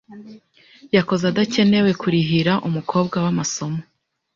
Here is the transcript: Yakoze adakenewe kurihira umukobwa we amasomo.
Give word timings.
Yakoze 0.95 1.23
adakenewe 1.31 1.89
kurihira 2.01 2.53
umukobwa 2.67 3.15
we 3.23 3.27
amasomo. 3.33 3.79